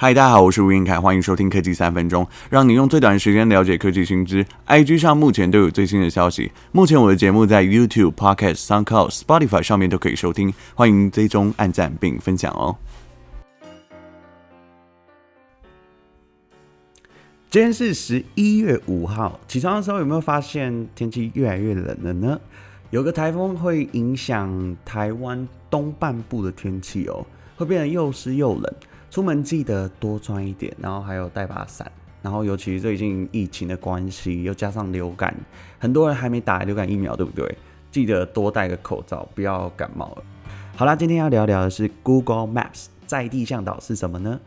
[0.00, 4.46] 嗨，大家好，我是吴晏恺，欢迎收听科技三分钟，让你用最短的时间了解科技新知。
[4.68, 6.52] IG 上目前都有最新的消息。
[6.70, 12.76] 目前我的节目在 YouTube、Podcast、SoundCloud、Spotify 上面都可以收听，欢迎追踪、按赞并分享哦。
[17.50, 22.40] 今天是十一月五号，起床的时候有没有发现天气越来越冷了呢？
[22.90, 27.26] 有个台风会影响台湾东半部的天气哦，
[27.56, 28.74] 会变得又湿又冷。
[29.10, 31.90] 出门记得多穿一点，然后还有带把伞，
[32.22, 35.34] 然后尤其最近疫情的关系，又加上流感，
[35.78, 37.56] 很多人还没打流感疫苗，对不对？
[37.90, 40.22] 记得多戴个口罩，不要感冒了。
[40.76, 44.38] 好啦，今天要聊聊的是 Google Maps 在地向导是什么呢？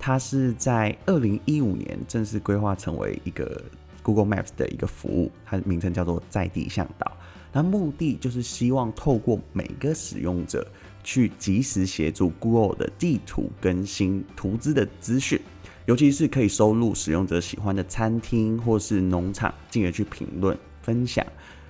[0.00, 3.62] 它是在二零一五年正式规划成为一个
[4.02, 7.12] Google Maps 的一个服务，它的名称叫做在地向导。
[7.52, 10.66] 那目的就是希望透过每个使用者。
[11.04, 15.40] 去及时协助 Google 的地图更新图资的资讯，
[15.86, 21.24] 尤其是可以收录使用者喜欢的餐厅或是农场，进而去评论分享。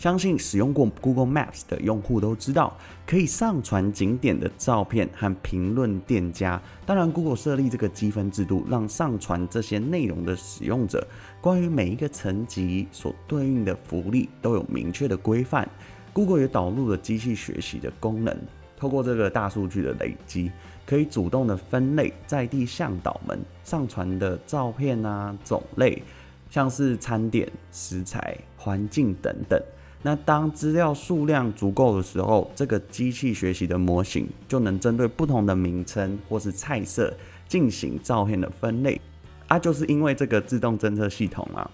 [0.00, 2.74] 相信使用过 Google Maps 的用户都知道，
[3.06, 6.58] 可以上传景点的照片和评论店家。
[6.86, 11.06] 当然，Google 设立这个积分制度，让上传这些内容的使用者，
[11.38, 15.68] 关于每一个层级所对应的福利都有明确的规范。
[16.14, 18.34] Google 也导入了机器学习的功能。
[18.78, 20.50] 透过这个大数据的累积，
[20.86, 26.02] 可以主动的分类在地向导们上传的照片啊、种类，
[26.48, 29.62] 像是餐点、食材、环境等等。
[30.02, 37.12] 那当资料数量足够的时候，这个机器学习的模型就能针对不同的名称或是菜色
[37.46, 39.00] 进行照片的分类。
[39.48, 41.70] 啊，就是因为这个自动侦测系统啊。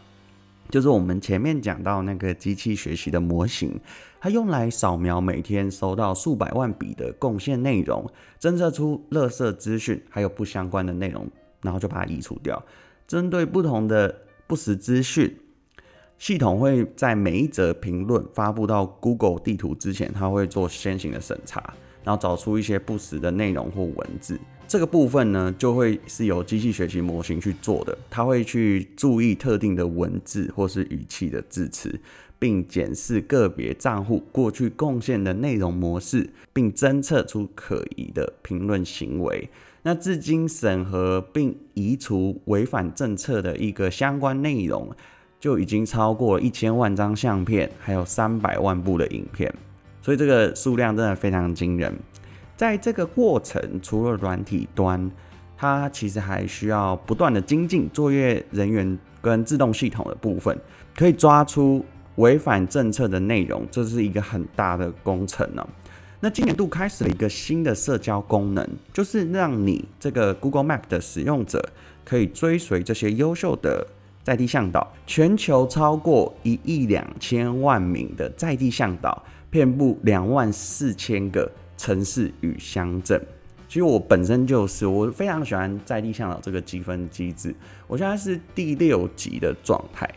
[0.68, 3.78] 就是我们前面讲到那个机器学习的模型，
[4.18, 8.04] 它用来扫描每天收到数百万笔的贡献内容，
[8.40, 11.24] 侦测出垃圾资讯，还有不相关的内容，
[11.62, 12.60] 然后就把它移除掉。
[13.06, 14.12] 针对不同的
[14.48, 15.38] 不实资讯，
[16.18, 24.38] 系统会在每一则评论发布到 Google 地图之前，它会做先行的审查，然后找出一些不实的内容或文字。
[24.68, 27.96] 这个部分呢，就会是由机器学习模型去做的。
[28.10, 32.00] 它会去注意特定的文字或是语气的字词，
[32.38, 39.48] 并检视个别账户过去贡献的内容模式，并侦测出可疑的评论行为。
[39.82, 44.90] 那至今审核并移除违反政策的一个相关内容，
[45.38, 49.52] 就已经超过一千万张相片，还有三百万部的影片。
[50.02, 51.92] 所以这个数量真的非常惊人。
[52.56, 55.10] 在这个过程，除了软体端，
[55.56, 60.56] 它其实还需要不断的精进作业人员跟自动系统的部分，
[60.94, 61.84] 可以抓出
[62.16, 65.66] 违反政策的内容，这是一个很大的工程呢。
[66.18, 71.62] 那今年度开始了一个新的社交功能，就是让你这个 Google Map 的使用者
[72.04, 73.86] 可以追随这些优秀的
[74.26, 81.48] 在地向导，全球超过一亿两千万名的在地向导，遍布两万四千个。
[81.78, 83.20] 城市与乡镇，
[83.68, 87.54] 其实我本身就是，我非常喜欢在地向导这个积分机制。
[87.86, 90.08] 我现在是第六级的状态，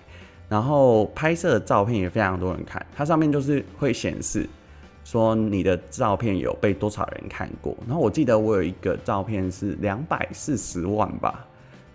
[0.47, 4.47] 然后拍摄的照片也非常多人看，它上面就是会显示
[5.03, 7.75] 说你的照片有被多少人看过。
[7.85, 11.45] 然后我记得我有一个照片是两百四十万吧，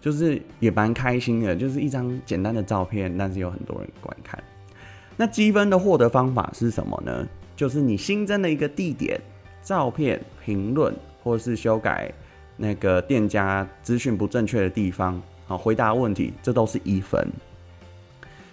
[0.05, 4.39] 就是也蛮开心的，就是一张简单的照片，但是有很多人观看。
[5.17, 7.27] 那积分的获得方法是什么呢？
[7.57, 9.19] 就是你新增的一个地点。
[9.63, 12.13] 照片评论或是修改
[12.59, 17.27] 那个店家资讯不正确的地方，好，回答问题，这都是一分。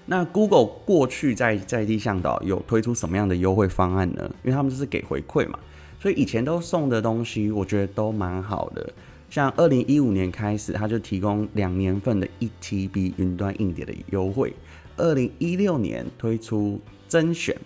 [0.06, 4.24] 那 Google 过去在在地向导有推出什么样的优惠方案呢？
[4.44, 5.60] 因为他们就是给回馈嘛，
[6.00, 8.90] 所以以前都送的东西，我觉得都蛮好的。
[9.32, 14.54] 像二零一五年开始，他就提供两年份的一 TB 云端硬碟的优惠。
[14.98, 17.58] 二零一六年推出甄选，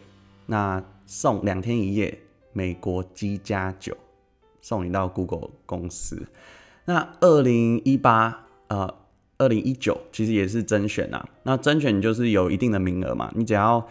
[0.46, 2.18] 那送两天一夜。
[2.58, 3.98] 美国机加酒
[4.62, 6.26] 送你到 Google 公司。
[6.86, 8.96] 那二零一八呃，
[9.38, 11.28] 二零一九其实也是甄选呐。
[11.44, 13.86] 那甄选就是有一定的名额嘛，你只要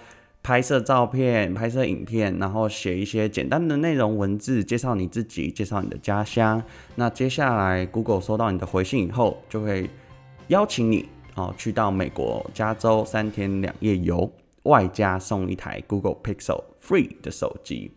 [0.44, 6.62] 拍摄照片、拍摄影片，然后写一些简单的内容文字，介绍你自己，介绍你的家乡。
[6.96, 9.88] 那接下来 Google 收到你的回信以后，就会
[10.48, 14.30] 邀请你哦去到美国加州三天两夜游，
[14.64, 17.92] 外加送一台 Google Pixel Free 的手机。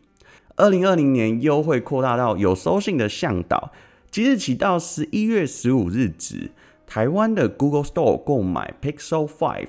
[0.56, 3.74] 二零二零年优惠扩大到有收信的向导，
[4.10, 6.52] 即日起到十一月十五日止，
[6.86, 9.68] 台湾的 Google Store 购买 Pixel Five，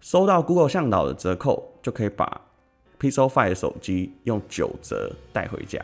[0.00, 2.40] 收到 Google 向导的折扣，就可以把
[2.98, 5.80] Pixel 5的手机用九折带回家。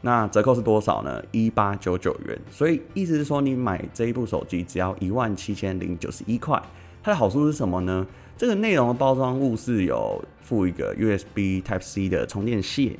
[0.00, 1.22] 那折扣是多少呢？
[1.32, 2.38] 一八九九元。
[2.50, 6.62] 所以意思是说，你买这一部手机只要一万七千零九十一块。
[7.02, 8.06] 它的好处是什么呢？
[8.36, 12.96] 这个内容的包装物是有附一个 USB Type C 的充电线，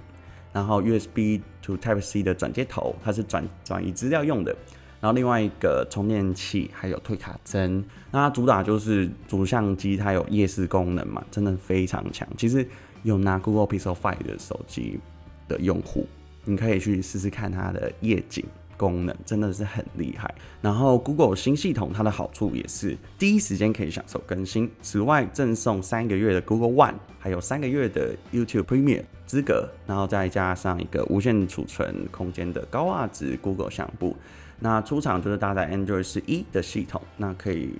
[0.52, 4.56] 然后 USB to Type C 的转接头，它是转转移资料用的。
[5.00, 7.84] 然后另外一个充电器，还有退卡针。
[8.10, 12.26] 那它主打就是主相机，它有夜视功能嘛，真的非常强。
[12.36, 12.66] 其实
[13.04, 14.98] 有拿 Google Pixel 5的手机
[15.46, 16.06] 的用户，
[16.44, 18.44] 你可以去试试看它的夜景
[18.76, 20.34] 功能，真的是很厉害。
[20.60, 34.16] 然后 Google 新系统它的好处也是第一时间可以享受更新，此外赠送三个月的 Google One，还有三个月的 YouTube Premium 资格，然后再加上一个无限储存空间的高画质 Google 相簿。
[34.60, 37.70] 那出厂就是搭载 Android 十一的系统，那可以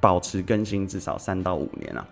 [0.00, 2.06] 保持更新至少三到五年啊。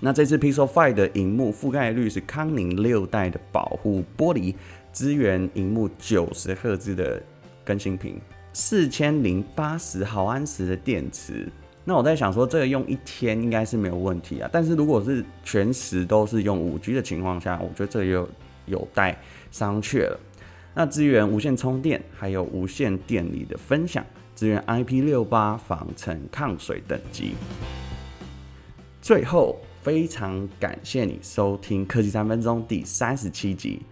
[0.00, 4.54] 那这次 Pixel 5的荧幕覆盖率是康宁六代的保护玻璃，
[4.92, 7.22] 支援荧幕九十赫兹的
[7.64, 8.18] 更新屏，
[8.52, 11.46] 四千零八十毫安时的电池。
[11.84, 14.48] 那我在想说，这个用一天应该是没有问题啊。
[14.52, 18.28] 但是如果是全时都是用五 G 的情况下，我觉得这又
[18.66, 19.18] 有待
[19.50, 20.20] 商榷了。
[20.74, 27.34] 那支援无线充电，还有无线电力的分享，支援 IP68 防尘抗水等级。
[29.00, 33.82] 最后，非常感谢你收听科技三分钟第三十七集。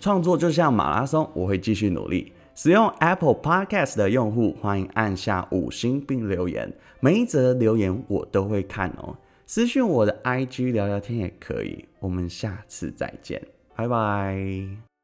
[0.00, 2.32] 创作就像马拉松，我会继续努力。
[2.54, 9.14] 使用 Apple Podcast 的用户，欢迎按下五星并留言，每一则留言我都会看哦。
[9.46, 11.84] 私讯我的 IG 聊聊天也可以。
[12.00, 13.42] 我们下次再见，
[13.74, 14.95] 拜拜。